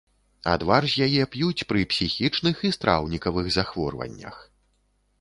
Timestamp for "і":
2.71-2.75